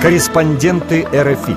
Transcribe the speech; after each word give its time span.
Корреспонденты 0.00 1.04
РФИ 1.12 1.56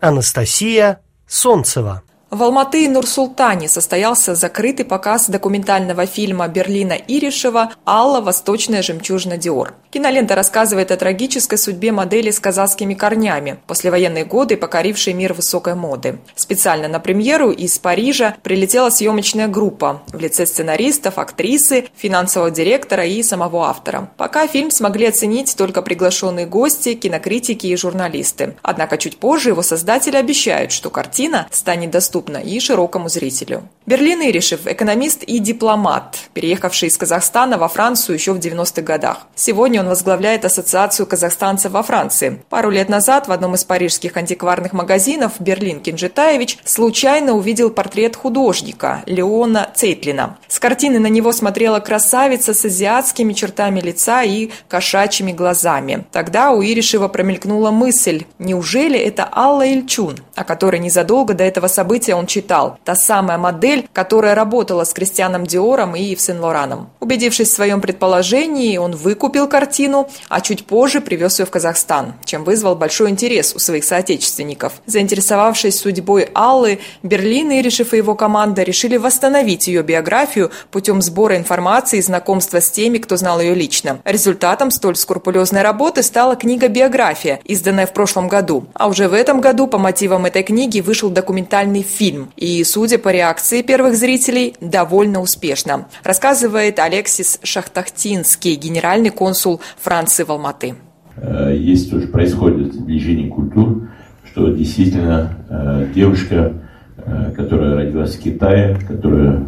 Анастасия 0.00 1.00
Солнцева 1.28 2.02
в 2.28 2.42
Алматы 2.42 2.84
и 2.84 2.88
Нур-Султане 2.88 3.68
состоялся 3.68 4.34
закрытый 4.34 4.84
показ 4.84 5.28
документального 5.28 6.06
фильма 6.06 6.48
Берлина 6.48 6.94
Иришева 6.94 7.70
«Алла. 7.86 8.20
Восточная 8.20 8.82
жемчужина 8.82 9.36
Диор». 9.36 9.74
Кинолента 9.92 10.34
рассказывает 10.34 10.90
о 10.90 10.96
трагической 10.96 11.56
судьбе 11.56 11.92
модели 11.92 12.32
с 12.32 12.40
казахскими 12.40 12.94
корнями, 12.94 13.58
послевоенные 13.68 14.24
годы, 14.24 14.56
покорившей 14.56 15.12
мир 15.12 15.34
высокой 15.34 15.76
моды. 15.76 16.18
Специально 16.34 16.88
на 16.88 16.98
премьеру 16.98 17.52
из 17.52 17.78
Парижа 17.78 18.36
прилетела 18.42 18.90
съемочная 18.90 19.46
группа 19.46 20.02
в 20.08 20.18
лице 20.18 20.46
сценаристов, 20.46 21.18
актрисы, 21.18 21.86
финансового 21.94 22.50
директора 22.50 23.04
и 23.04 23.22
самого 23.22 23.68
автора. 23.68 24.10
Пока 24.16 24.48
фильм 24.48 24.72
смогли 24.72 25.06
оценить 25.06 25.54
только 25.56 25.80
приглашенные 25.80 26.46
гости, 26.46 26.94
кинокритики 26.94 27.68
и 27.68 27.76
журналисты. 27.76 28.56
Однако 28.62 28.98
чуть 28.98 29.18
позже 29.18 29.50
его 29.50 29.62
создатели 29.62 30.16
обещают, 30.16 30.72
что 30.72 30.90
картина 30.90 31.46
станет 31.52 31.92
доступна 31.92 32.15
доступна 32.16 32.38
и 32.38 32.60
широкому 32.60 33.08
зрителю. 33.08 33.62
Берлин 33.86 34.20
Иришев– 34.22 34.60
экономист 34.66 35.22
и 35.22 35.38
дипломат, 35.38 36.16
переехавший 36.34 36.88
из 36.88 36.96
Казахстана 36.96 37.56
во 37.56 37.68
Францию 37.68 38.16
еще 38.16 38.32
в 38.32 38.38
90-х 38.38 38.82
годах. 38.82 39.26
Сегодня 39.36 39.80
он 39.80 39.88
возглавляет 39.88 40.44
Ассоциацию 40.44 41.06
казахстанцев 41.06 41.70
во 41.72 41.82
Франции. 41.82 42.42
Пару 42.48 42.70
лет 42.70 42.88
назад 42.88 43.28
в 43.28 43.32
одном 43.32 43.54
из 43.54 43.64
парижских 43.64 44.16
антикварных 44.16 44.72
магазинов 44.72 45.34
Берлин 45.38 45.80
Кинжетаевич 45.80 46.58
случайно 46.64 47.34
увидел 47.34 47.70
портрет 47.70 48.16
художника 48.16 49.02
Леона 49.06 49.70
Цейтлина. 49.74 50.36
С 50.48 50.58
картины 50.58 50.98
на 50.98 51.08
него 51.08 51.32
смотрела 51.32 51.78
красавица 51.78 52.54
с 52.54 52.64
азиатскими 52.64 53.34
чертами 53.34 53.80
лица 53.80 54.24
и 54.24 54.50
кошачьими 54.68 55.32
глазами. 55.32 56.06
Тогда 56.10 56.50
у 56.50 56.62
Иришева 56.62 57.06
промелькнула 57.06 57.70
мысль, 57.70 58.24
неужели 58.40 58.98
это 58.98 59.28
Алла 59.30 59.66
Ильчун, 59.66 60.16
о 60.34 60.42
которой 60.42 60.80
незадолго 60.80 61.34
до 61.34 61.44
этого 61.44 61.68
события 61.68 62.05
события 62.06 62.14
он 62.14 62.26
читал. 62.26 62.78
Та 62.84 62.94
самая 62.94 63.38
модель, 63.38 63.88
которая 63.92 64.34
работала 64.34 64.84
с 64.84 64.92
Кристианом 64.92 65.46
Диором 65.46 65.96
и 65.96 66.14
в 66.14 66.20
Сен-Лораном. 66.20 66.90
Убедившись 67.00 67.48
в 67.48 67.54
своем 67.54 67.80
предположении, 67.80 68.78
он 68.78 68.92
выкупил 68.92 69.48
картину, 69.48 70.08
а 70.28 70.40
чуть 70.40 70.66
позже 70.66 71.00
привез 71.00 71.40
ее 71.40 71.46
в 71.46 71.50
Казахстан, 71.50 72.14
чем 72.24 72.44
вызвал 72.44 72.76
большой 72.76 73.10
интерес 73.10 73.54
у 73.54 73.58
своих 73.58 73.84
соотечественников. 73.84 74.72
Заинтересовавшись 74.86 75.80
судьбой 75.80 76.28
Аллы, 76.34 76.78
Берлин, 77.02 77.50
Иришев 77.50 77.92
и 77.94 77.96
его 77.96 78.14
команда 78.14 78.62
решили 78.62 78.96
восстановить 78.96 79.68
ее 79.68 79.82
биографию 79.82 80.50
путем 80.70 81.02
сбора 81.02 81.36
информации 81.36 81.98
и 81.98 82.02
знакомства 82.02 82.60
с 82.60 82.70
теми, 82.70 82.98
кто 82.98 83.16
знал 83.16 83.40
ее 83.40 83.54
лично. 83.54 83.98
Результатом 84.04 84.70
столь 84.70 84.96
скрупулезной 84.96 85.62
работы 85.62 86.02
стала 86.02 86.36
книга 86.36 86.68
«Биография», 86.68 87.40
изданная 87.44 87.86
в 87.86 87.92
прошлом 87.92 88.28
году. 88.28 88.66
А 88.74 88.88
уже 88.88 89.08
в 89.08 89.14
этом 89.14 89.40
году 89.40 89.66
по 89.66 89.78
мотивам 89.78 90.26
этой 90.26 90.42
книги 90.42 90.80
вышел 90.80 91.10
документальный 91.10 91.82
фильм. 91.96 92.30
И, 92.36 92.62
судя 92.64 92.98
по 92.98 93.08
реакции 93.08 93.62
первых 93.62 93.96
зрителей, 93.96 94.54
довольно 94.60 95.20
успешно. 95.20 95.88
Рассказывает 96.04 96.78
Алексис 96.78 97.40
Шахтахтинский, 97.42 98.54
генеральный 98.54 99.10
консул 99.10 99.60
Франции 99.80 100.24
в 100.24 100.30
Алматы. 100.30 100.74
Э, 101.16 101.54
есть 101.56 101.90
тоже 101.90 102.08
происходит 102.08 102.74
сближение 102.74 103.28
культур, 103.28 103.88
что 104.30 104.48
действительно 104.50 105.32
э, 105.48 105.86
девушка, 105.94 106.52
э, 106.98 107.32
которая 107.34 107.76
родилась 107.76 108.16
в 108.16 108.22
Китае, 108.22 108.78
которая 108.86 109.46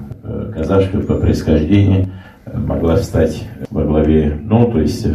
казашка 0.55 0.99
по 0.99 1.15
происхождению, 1.15 2.11
могла 2.53 2.99
стать 2.99 3.45
во 3.71 3.85
главе, 3.85 4.39
ну, 4.43 4.71
то 4.71 4.81
есть 4.81 5.07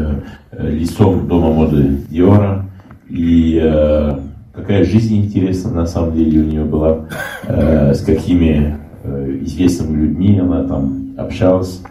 лицом 0.52 1.28
дома 1.28 1.54
моды 1.54 2.00
Диора. 2.09 2.66
И 3.09 3.59
какая 4.64 4.86
жизнь 4.86 5.17
интересна 5.17 5.72
на 5.72 5.86
самом 5.86 6.16
деле 6.16 6.42
у 6.42 6.45
нее 6.45 6.64
была, 6.64 7.06
э, 7.44 7.94
с 7.94 8.02
какими 8.02 8.80
э, 9.03 9.39
известными 9.42 10.05
людьми 10.05 10.39
она 10.39 10.64
там 10.64 11.14
общалась, 11.17 11.82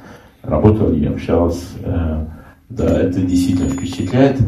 работала 0.43 0.91
и 0.91 1.05
общалась. 1.05 1.69
Э, 1.85 2.25
да, 2.71 2.99
это 2.99 3.21
действительно 3.21 3.69
впечатляет 3.69 4.39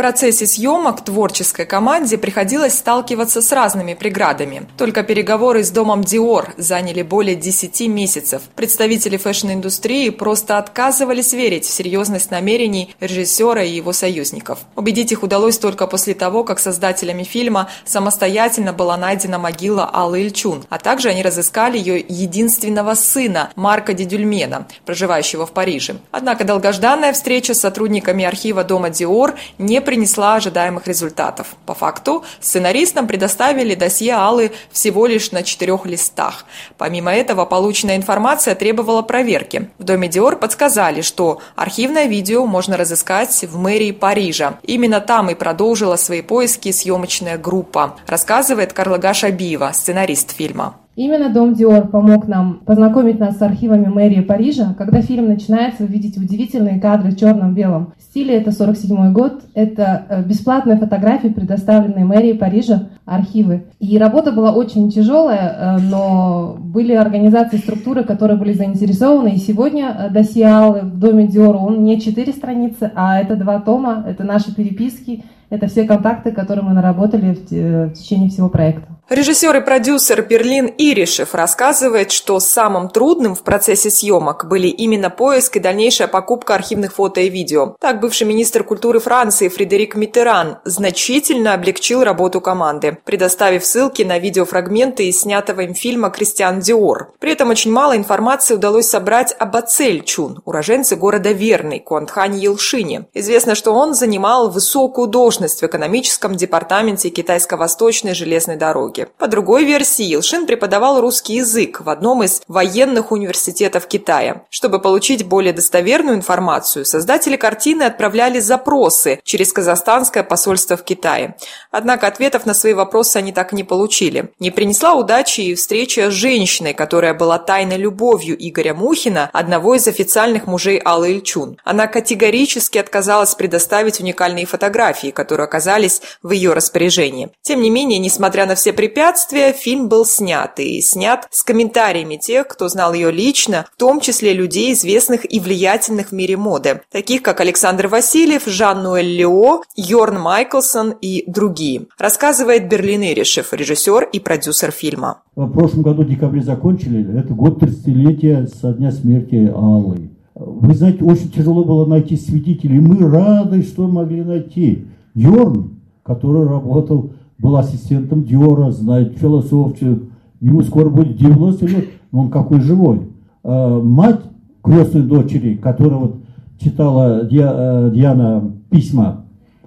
процессе 0.00 0.46
съемок 0.46 1.04
творческой 1.04 1.66
команде 1.66 2.16
приходилось 2.16 2.72
сталкиваться 2.72 3.42
с 3.42 3.52
разными 3.52 3.92
преградами. 3.92 4.66
Только 4.78 5.02
переговоры 5.02 5.62
с 5.62 5.70
домом 5.70 6.00
Dior 6.00 6.54
заняли 6.56 7.02
более 7.02 7.36
10 7.36 7.86
месяцев. 7.88 8.40
Представители 8.56 9.18
фэшн-индустрии 9.18 10.08
просто 10.08 10.56
отказывались 10.56 11.34
верить 11.34 11.66
в 11.66 11.70
серьезность 11.70 12.30
намерений 12.30 12.94
режиссера 12.98 13.62
и 13.62 13.72
его 13.74 13.92
союзников. 13.92 14.60
Убедить 14.74 15.12
их 15.12 15.22
удалось 15.22 15.58
только 15.58 15.86
после 15.86 16.14
того, 16.14 16.44
как 16.44 16.60
создателями 16.60 17.24
фильма 17.24 17.68
самостоятельно 17.84 18.72
была 18.72 18.96
найдена 18.96 19.38
могила 19.38 19.84
Аллы 19.84 20.22
Ильчун, 20.22 20.64
а 20.70 20.78
также 20.78 21.10
они 21.10 21.22
разыскали 21.22 21.76
ее 21.76 22.02
единственного 22.08 22.94
сына 22.94 23.50
Марка 23.54 23.92
Дедюльмена, 23.92 24.66
проживающего 24.86 25.44
в 25.44 25.52
Париже. 25.52 25.96
Однако 26.10 26.44
долгожданная 26.44 27.12
встреча 27.12 27.52
с 27.52 27.60
сотрудниками 27.60 28.24
архива 28.24 28.64
дома 28.64 28.88
Диор 28.88 29.34
не 29.58 29.82
принесла 29.90 30.36
ожидаемых 30.36 30.86
результатов. 30.86 31.56
По 31.66 31.74
факту, 31.74 32.22
сценаристам 32.40 33.08
предоставили 33.08 33.74
досье 33.74 34.14
Аллы 34.14 34.52
всего 34.70 35.04
лишь 35.06 35.32
на 35.32 35.42
четырех 35.42 35.84
листах. 35.84 36.44
Помимо 36.78 37.12
этого, 37.12 37.44
полученная 37.44 37.96
информация 37.96 38.54
требовала 38.54 39.02
проверки. 39.02 39.68
В 39.78 39.82
Доме 39.82 40.06
Диор 40.06 40.36
подсказали, 40.36 41.00
что 41.00 41.40
архивное 41.56 42.06
видео 42.06 42.46
можно 42.46 42.76
разыскать 42.76 43.42
в 43.42 43.58
мэрии 43.58 43.90
Парижа. 43.90 44.60
Именно 44.62 45.00
там 45.00 45.28
и 45.28 45.34
продолжила 45.34 45.96
свои 45.96 46.22
поиски 46.22 46.70
съемочная 46.70 47.36
группа, 47.36 47.96
рассказывает 48.06 48.72
Карлага 48.72 49.12
Шабиева, 49.12 49.72
сценарист 49.74 50.36
фильма. 50.36 50.76
Именно 51.00 51.30
Дом 51.30 51.54
Диор 51.54 51.88
помог 51.88 52.28
нам 52.28 52.60
познакомить 52.66 53.18
нас 53.18 53.38
с 53.38 53.40
архивами 53.40 53.86
мэрии 53.86 54.20
Парижа. 54.20 54.74
Когда 54.76 55.00
фильм 55.00 55.28
начинается, 55.28 55.84
вы 55.84 55.88
видите 55.88 56.20
удивительные 56.20 56.78
кадры 56.78 57.10
в 57.10 57.16
черном-белом. 57.16 57.94
Стиле 57.98 58.34
это 58.34 58.52
47 58.52 59.10
год. 59.10 59.40
Это 59.54 60.04
э, 60.10 60.22
бесплатные 60.22 60.76
фотографии, 60.76 61.28
предоставленные 61.28 62.04
мэрии 62.04 62.34
Парижа, 62.34 62.88
архивы. 63.06 63.64
И 63.78 63.96
работа 63.96 64.30
была 64.30 64.52
очень 64.52 64.90
тяжелая, 64.90 65.78
э, 65.78 65.78
но 65.78 66.58
были 66.58 66.92
организации, 66.92 67.56
структуры, 67.56 68.04
которые 68.04 68.36
были 68.36 68.52
заинтересованы. 68.52 69.36
И 69.36 69.38
сегодня 69.38 69.96
э, 69.98 70.10
досье 70.10 70.82
в 70.82 70.98
Доме 70.98 71.26
Диор, 71.26 71.56
он 71.56 71.82
не 71.82 71.98
четыре 71.98 72.34
страницы, 72.34 72.92
а 72.94 73.18
это 73.18 73.36
два 73.36 73.58
тома, 73.60 74.04
это 74.06 74.22
наши 74.22 74.54
переписки, 74.54 75.24
это 75.50 75.66
все 75.66 75.84
контакты, 75.84 76.32
которые 76.32 76.64
мы 76.64 76.72
наработали 76.72 77.34
в 77.34 77.94
течение 77.94 78.30
всего 78.30 78.48
проекта. 78.48 78.86
Режиссер 79.10 79.56
и 79.56 79.60
продюсер 79.60 80.22
Берлин 80.22 80.66
Иришев 80.78 81.34
рассказывает, 81.34 82.12
что 82.12 82.38
самым 82.38 82.88
трудным 82.88 83.34
в 83.34 83.42
процессе 83.42 83.90
съемок 83.90 84.46
были 84.46 84.68
именно 84.68 85.10
поиск 85.10 85.56
и 85.56 85.60
дальнейшая 85.60 86.06
покупка 86.06 86.54
архивных 86.54 86.92
фото 86.92 87.20
и 87.20 87.28
видео. 87.28 87.74
Так 87.80 87.98
бывший 87.98 88.28
министр 88.28 88.62
культуры 88.62 89.00
Франции 89.00 89.48
Фредерик 89.48 89.96
Миттеран 89.96 90.58
значительно 90.64 91.54
облегчил 91.54 92.04
работу 92.04 92.40
команды, 92.40 92.98
предоставив 93.04 93.66
ссылки 93.66 94.02
на 94.04 94.20
видеофрагменты 94.20 95.08
из 95.08 95.22
снятого 95.22 95.62
им 95.62 95.74
фильма 95.74 96.10
«Кристиан 96.10 96.60
Диор». 96.60 97.12
При 97.18 97.32
этом 97.32 97.50
очень 97.50 97.72
мало 97.72 97.96
информации 97.96 98.54
удалось 98.54 98.88
собрать 98.88 99.34
об 99.36 99.56
Ацель 99.56 100.04
Чун, 100.04 100.40
уроженце 100.44 100.94
города 100.94 101.32
Верный, 101.32 101.80
Куантхане 101.80 102.38
Елшине. 102.38 103.06
Известно, 103.12 103.56
что 103.56 103.72
он 103.72 103.94
занимал 103.94 104.50
высокую 104.50 105.08
должность 105.08 105.39
в 105.48 105.62
экономическом 105.62 106.34
департаменте 106.34 107.08
Китайско-Восточной 107.08 108.14
железной 108.14 108.56
дороги. 108.56 109.08
По 109.18 109.26
другой 109.26 109.64
версии, 109.64 110.14
Илшин 110.14 110.46
преподавал 110.46 111.00
русский 111.00 111.36
язык 111.36 111.80
в 111.80 111.88
одном 111.88 112.22
из 112.22 112.42
военных 112.48 113.12
университетов 113.12 113.86
Китая. 113.86 114.42
Чтобы 114.50 114.80
получить 114.80 115.24
более 115.24 115.52
достоверную 115.52 116.16
информацию, 116.16 116.84
создатели 116.84 117.36
картины 117.36 117.84
отправляли 117.84 118.40
запросы 118.40 119.20
через 119.24 119.52
казахстанское 119.52 120.22
посольство 120.22 120.76
в 120.76 120.84
Китае. 120.84 121.36
Однако 121.70 122.06
ответов 122.06 122.46
на 122.46 122.54
свои 122.54 122.74
вопросы 122.74 123.16
они 123.16 123.32
так 123.32 123.52
и 123.52 123.56
не 123.56 123.64
получили. 123.64 124.32
Не 124.38 124.50
принесла 124.50 124.94
удачи 124.94 125.40
и 125.40 125.54
встреча 125.54 126.10
с 126.10 126.14
женщиной, 126.14 126.74
которая 126.74 127.14
была 127.14 127.38
тайной 127.38 127.76
любовью 127.76 128.36
Игоря 128.38 128.74
Мухина, 128.74 129.30
одного 129.32 129.74
из 129.74 129.86
официальных 129.86 130.46
мужей 130.46 130.78
Аллы 130.78 131.12
Ильчун. 131.12 131.58
Она 131.64 131.86
категорически 131.86 132.78
отказалась 132.78 133.34
предоставить 133.34 134.00
уникальные 134.00 134.46
фотографии, 134.46 135.10
которые 135.10 135.29
оказались 135.38 136.00
в 136.22 136.30
ее 136.32 136.54
распоряжении. 136.54 137.28
Тем 137.42 137.60
не 137.60 137.70
менее, 137.70 137.98
несмотря 137.98 138.46
на 138.46 138.54
все 138.54 138.72
препятствия 138.72 139.52
фильм 139.52 139.88
был 139.88 140.04
снят, 140.04 140.58
и 140.58 140.80
снят 140.80 141.28
с 141.30 141.42
комментариями 141.42 142.16
тех, 142.16 142.48
кто 142.48 142.68
знал 142.68 142.94
ее 142.94 143.12
лично, 143.12 143.66
в 143.72 143.78
том 143.78 144.00
числе 144.00 144.32
людей, 144.32 144.72
известных 144.72 145.30
и 145.30 145.38
влиятельных 145.38 146.08
в 146.08 146.12
мире 146.12 146.36
моды, 146.36 146.80
таких 146.90 147.22
как 147.22 147.40
Александр 147.40 147.86
Васильев, 147.86 148.46
Жан-Нуэль 148.46 149.16
Лео, 149.16 149.62
Йорн 149.76 150.20
Майклсон 150.20 150.94
и 151.00 151.24
другие. 151.26 151.82
Рассказывает 151.98 152.68
Берлин 152.68 153.02
Иришев, 153.02 153.52
режиссер 153.52 154.08
и 154.12 154.18
продюсер 154.18 154.70
фильма. 154.70 155.22
В 155.36 155.50
прошлом 155.52 155.82
году 155.82 156.04
декабре 156.04 156.42
закончили, 156.42 157.18
это 157.18 157.34
год 157.34 157.62
30-летия 157.62 158.46
со 158.46 158.72
дня 158.72 158.90
смерти 158.90 159.50
Аллы. 159.54 160.10
Вы 160.34 160.74
знаете, 160.74 161.04
очень 161.04 161.30
тяжело 161.30 161.64
было 161.64 161.84
найти 161.84 162.16
свидетелей. 162.16 162.80
Мы 162.80 163.10
рады, 163.10 163.62
что 163.62 163.86
могли 163.86 164.22
найти. 164.22 164.86
Йорн 165.14 165.80
который 166.02 166.46
работал, 166.46 167.12
был 167.38 167.56
ассистентом 167.56 168.24
Диора, 168.24 168.72
знает 168.72 169.18
философию. 169.18 170.10
Ему 170.40 170.62
скоро 170.62 170.88
будет 170.88 171.16
90 171.16 171.66
лет, 171.66 171.84
но 172.10 172.22
он 172.22 172.30
какой 172.30 172.60
живой. 172.60 173.12
А, 173.44 173.80
мать 173.80 174.20
крестной 174.62 175.02
дочери, 175.02 175.54
которая 175.54 175.98
вот 175.98 176.16
читала 176.60 177.24
Диана 177.24 178.52
письма, 178.70 179.24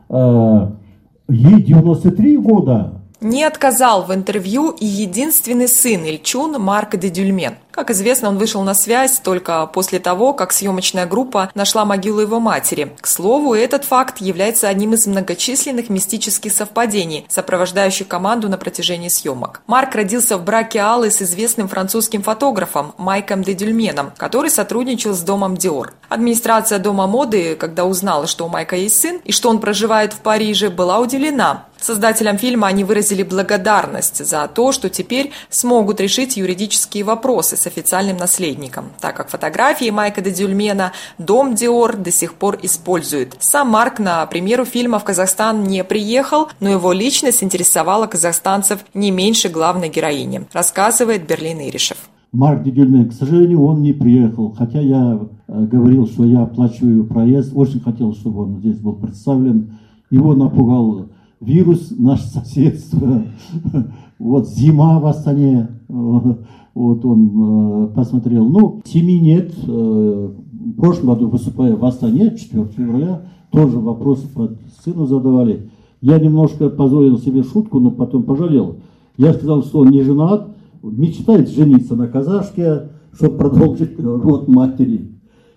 ей 0.09 1.63
93 1.63 2.37
года, 2.37 2.93
не 3.19 3.43
отказал 3.45 4.03
в 4.03 4.13
интервью 4.13 4.69
и 4.71 4.85
единственный 4.85 5.67
сын 5.67 6.03
Ильчун 6.03 6.61
Марк 6.61 6.97
де 6.97 7.09
Дюльмен. 7.09 7.53
Как 7.73 7.89
известно, 7.89 8.29
он 8.29 8.37
вышел 8.37 8.61
на 8.61 8.75
связь 8.75 9.19
только 9.19 9.65
после 9.65 9.97
того, 9.97 10.33
как 10.33 10.53
съемочная 10.53 11.07
группа 11.07 11.49
нашла 11.55 11.85
могилу 11.85 12.21
его 12.21 12.39
матери. 12.39 12.95
К 13.01 13.07
слову, 13.07 13.55
этот 13.55 13.83
факт 13.83 14.21
является 14.21 14.67
одним 14.67 14.93
из 14.93 15.07
многочисленных 15.07 15.89
мистических 15.89 16.51
совпадений, 16.51 17.25
сопровождающих 17.29 18.07
команду 18.07 18.47
на 18.47 18.59
протяжении 18.59 19.09
съемок. 19.09 19.61
Марк 19.65 19.95
родился 19.95 20.37
в 20.37 20.43
браке 20.43 20.81
Аллы 20.81 21.09
с 21.09 21.23
известным 21.23 21.67
французским 21.67 22.21
фотографом 22.21 22.93
Майком 22.99 23.43
де 23.43 23.55
Дюльменом, 23.55 24.11
который 24.17 24.51
сотрудничал 24.51 25.13
с 25.13 25.21
домом 25.21 25.57
Диор. 25.57 25.93
Администрация 26.09 26.77
дома 26.77 27.07
моды, 27.07 27.55
когда 27.55 27.85
узнала, 27.85 28.27
что 28.27 28.45
у 28.45 28.49
Майка 28.49 28.75
есть 28.75 29.01
сын 29.01 29.19
и 29.23 29.31
что 29.31 29.49
он 29.49 29.59
проживает 29.59 30.13
в 30.13 30.19
Париже, 30.19 30.69
была 30.69 30.99
удивлена. 30.99 31.65
Создателям 31.83 32.37
фильма 32.37 32.67
они 32.67 32.85
выразили 32.85 33.23
благодарность 33.23 34.25
за 34.25 34.47
то, 34.47 34.71
что 34.71 34.89
теперь 34.89 35.33
смогут 35.49 35.99
решить 35.99 36.37
юридические 36.37 37.03
вопросы 37.03 37.57
с 37.63 37.67
официальным 37.67 38.17
наследником, 38.17 38.85
так 38.99 39.15
как 39.15 39.29
фотографии 39.29 39.89
Майка 39.89 40.21
де 40.21 40.31
Дюльмена 40.31 40.91
дом 41.17 41.55
Диор 41.55 41.95
до 41.95 42.11
сих 42.11 42.33
пор 42.33 42.59
использует. 42.61 43.37
Сам 43.39 43.69
Марк 43.69 43.99
на 43.99 44.25
премьеру 44.25 44.65
фильма 44.65 44.99
в 44.99 45.03
Казахстан 45.03 45.63
не 45.63 45.83
приехал, 45.83 46.49
но 46.59 46.69
его 46.69 46.91
личность 46.91 47.43
интересовала 47.43 48.07
казахстанцев 48.07 48.79
не 48.93 49.11
меньше 49.11 49.49
главной 49.49 49.89
героини, 49.89 50.45
рассказывает 50.51 51.25
Берлин 51.25 51.59
Иришев. 51.59 51.97
Марк 52.33 52.63
Дегельмен, 52.63 53.09
к 53.09 53.13
сожалению, 53.13 53.63
он 53.63 53.81
не 53.81 53.93
приехал, 53.93 54.53
хотя 54.57 54.81
я 54.81 55.19
э, 55.47 55.65
говорил, 55.65 56.07
что 56.07 56.25
я 56.25 56.41
оплачиваю 56.41 57.05
проезд, 57.05 57.51
очень 57.55 57.79
хотел, 57.79 58.13
чтобы 58.13 58.43
он 58.43 58.59
здесь 58.59 58.79
был 58.79 58.93
представлен. 58.93 59.77
Его 60.09 60.33
напугал 60.33 61.09
вирус, 61.39 61.93
наше 61.97 62.25
соседство, 62.27 63.23
вот 64.23 64.47
зима 64.47 64.99
в 64.99 65.05
Астане, 65.05 65.67
вот 65.89 67.05
он 67.05 67.31
э, 67.35 67.87
посмотрел. 67.93 68.47
Ну, 68.47 68.81
семьи 68.85 69.19
нет. 69.19 69.53
Э, 69.67 70.29
в 70.29 70.75
прошлом 70.75 71.13
году, 71.13 71.27
выступая 71.27 71.75
в 71.75 71.83
Астане, 71.83 72.35
4 72.37 72.65
февраля, 72.75 73.23
тоже 73.51 73.79
вопросы 73.79 74.27
под 74.33 74.57
сыну 74.83 75.05
задавали. 75.05 75.69
Я 75.99 76.19
немножко 76.19 76.69
позволил 76.69 77.17
себе 77.17 77.43
шутку, 77.43 77.79
но 77.79 77.91
потом 77.91 78.23
пожалел. 78.23 78.77
Я 79.17 79.33
сказал, 79.33 79.61
что 79.61 79.79
он 79.79 79.89
не 79.89 80.01
женат, 80.01 80.47
мечтает 80.81 81.49
жениться 81.49 81.95
на 81.95 82.07
казашке, 82.07 82.89
чтобы 83.13 83.37
продолжить 83.37 83.99
род 83.99 84.47
матери. 84.47 85.11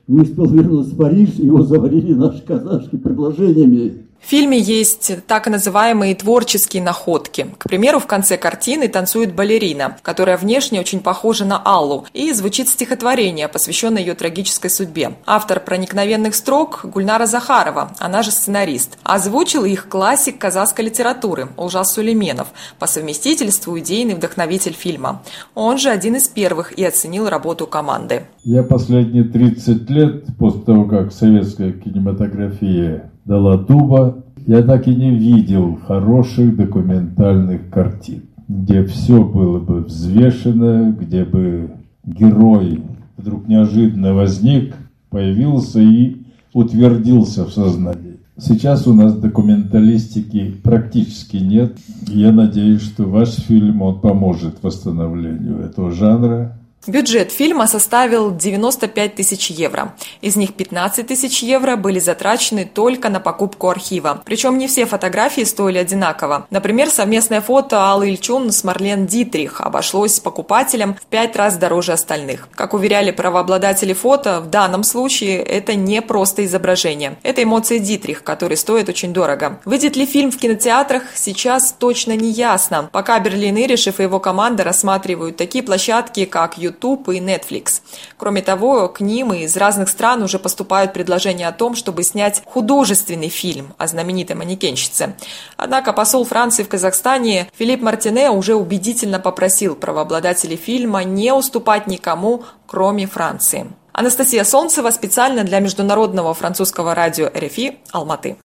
Не 0.08 0.22
успел 0.22 0.46
вернуться 0.46 0.92
в 0.92 0.98
Париж, 0.98 1.34
его 1.36 1.62
заварили 1.62 2.14
наши 2.14 2.44
казашки 2.44 2.96
предложениями. 2.96 4.05
В 4.20 4.28
фильме 4.28 4.58
есть 4.58 5.24
так 5.26 5.46
называемые 5.46 6.14
творческие 6.16 6.82
находки. 6.82 7.46
К 7.58 7.68
примеру, 7.68 8.00
в 8.00 8.06
конце 8.06 8.36
картины 8.36 8.88
танцует 8.88 9.34
балерина, 9.34 9.98
которая 10.02 10.36
внешне 10.36 10.80
очень 10.80 11.00
похожа 11.00 11.44
на 11.44 11.58
Аллу, 11.58 12.06
и 12.12 12.32
звучит 12.32 12.68
стихотворение, 12.68 13.46
посвященное 13.46 14.02
ее 14.02 14.14
трагической 14.14 14.68
судьбе. 14.68 15.12
Автор 15.26 15.60
проникновенных 15.60 16.34
строк 16.34 16.80
Гульнара 16.84 17.26
Захарова, 17.26 17.92
она 17.98 18.22
же 18.22 18.32
сценарист. 18.32 18.98
Озвучил 19.04 19.64
их 19.64 19.88
классик 19.88 20.38
казахской 20.38 20.86
литературы 20.86 21.48
Улжас 21.56 21.94
Сулейменов, 21.94 22.48
по 22.80 22.86
совместительству 22.86 23.78
идейный 23.78 24.14
вдохновитель 24.14 24.74
фильма. 24.74 25.22
Он 25.54 25.78
же 25.78 25.90
один 25.90 26.16
из 26.16 26.26
первых 26.26 26.72
и 26.72 26.84
оценил 26.84 27.28
работу 27.28 27.68
команды. 27.68 28.26
Я 28.42 28.64
последние 28.64 29.24
30 29.24 29.88
лет, 29.90 30.24
после 30.36 30.62
того, 30.62 30.84
как 30.86 31.12
советская 31.12 31.72
кинематография 31.72 33.12
дала 33.26 33.58
дуба, 33.58 34.22
я 34.46 34.62
так 34.62 34.86
и 34.88 34.94
не 34.94 35.10
видел 35.10 35.76
хороших 35.86 36.56
документальных 36.56 37.68
картин, 37.68 38.22
где 38.48 38.84
все 38.84 39.22
было 39.22 39.58
бы 39.58 39.82
взвешено, 39.82 40.96
где 40.98 41.24
бы 41.24 41.70
герой 42.04 42.82
вдруг 43.16 43.48
неожиданно 43.48 44.14
возник, 44.14 44.76
появился 45.10 45.80
и 45.80 46.22
утвердился 46.52 47.44
в 47.44 47.52
сознании. 47.52 48.16
Сейчас 48.38 48.86
у 48.86 48.92
нас 48.92 49.16
документалистики 49.16 50.54
практически 50.62 51.38
нет. 51.38 51.78
Я 52.06 52.32
надеюсь, 52.32 52.82
что 52.82 53.04
ваш 53.04 53.30
фильм 53.30 53.80
он 53.82 54.00
поможет 54.00 54.62
восстановлению 54.62 55.60
этого 55.60 55.90
жанра 55.90 56.58
Бюджет 56.86 57.32
фильма 57.32 57.66
составил 57.66 58.30
95 58.30 59.16
тысяч 59.16 59.50
евро. 59.50 59.94
Из 60.20 60.36
них 60.36 60.54
15 60.54 61.04
тысяч 61.04 61.42
евро 61.42 61.74
были 61.74 61.98
затрачены 61.98 62.64
только 62.64 63.08
на 63.08 63.18
покупку 63.18 63.68
архива. 63.68 64.22
Причем 64.24 64.56
не 64.56 64.68
все 64.68 64.86
фотографии 64.86 65.42
стоили 65.42 65.78
одинаково. 65.78 66.46
Например, 66.50 66.88
совместное 66.88 67.40
фото 67.40 67.90
Аллы 67.90 68.10
Ильчун 68.10 68.52
с 68.52 68.62
Марлен 68.62 69.06
Дитрих 69.06 69.60
обошлось 69.60 70.20
покупателям 70.20 70.94
в 70.94 71.06
пять 71.06 71.34
раз 71.34 71.56
дороже 71.56 71.92
остальных. 71.92 72.48
Как 72.54 72.72
уверяли 72.72 73.10
правообладатели 73.10 73.92
фото, 73.92 74.40
в 74.40 74.50
данном 74.50 74.84
случае 74.84 75.42
это 75.42 75.74
не 75.74 76.00
просто 76.02 76.44
изображение. 76.44 77.16
Это 77.24 77.42
эмоции 77.42 77.78
Дитрих, 77.78 78.22
которые 78.22 78.58
стоят 78.58 78.88
очень 78.88 79.12
дорого. 79.12 79.58
Выйдет 79.64 79.96
ли 79.96 80.06
фильм 80.06 80.30
в 80.30 80.38
кинотеатрах, 80.38 81.02
сейчас 81.16 81.74
точно 81.76 82.14
не 82.14 82.30
ясно. 82.30 82.88
Пока 82.92 83.18
Берлин 83.18 83.56
Иришев 83.56 83.98
и 83.98 84.04
его 84.04 84.20
команда 84.20 84.62
рассматривают 84.62 85.36
такие 85.36 85.64
площадки, 85.64 86.26
как 86.26 86.58
YouTube, 86.58 86.75
YouTube 86.76 87.08
и 87.08 87.20
Netflix. 87.20 87.80
Кроме 88.16 88.42
того, 88.42 88.88
к 88.88 89.00
ним 89.00 89.32
из 89.32 89.56
разных 89.56 89.88
стран 89.88 90.22
уже 90.22 90.38
поступают 90.38 90.92
предложения 90.92 91.48
о 91.48 91.52
том, 91.52 91.74
чтобы 91.74 92.02
снять 92.02 92.42
художественный 92.44 93.28
фильм 93.28 93.74
о 93.78 93.86
знаменитой 93.86 94.36
манекенщице. 94.36 95.14
Однако 95.56 95.92
посол 95.92 96.24
Франции 96.24 96.62
в 96.62 96.68
Казахстане 96.68 97.48
Филипп 97.56 97.82
Мартине 97.82 98.30
уже 98.30 98.54
убедительно 98.54 99.18
попросил 99.18 99.74
правообладателей 99.74 100.56
фильма 100.56 101.04
не 101.04 101.32
уступать 101.32 101.86
никому, 101.86 102.44
кроме 102.66 103.06
Франции. 103.06 103.66
Анастасия 103.92 104.44
Солнцева 104.44 104.90
специально 104.90 105.42
для 105.42 105.60
международного 105.60 106.34
французского 106.34 106.94
радио 106.94 107.30
РФИ 107.34 107.78
«Алматы». 107.92 108.36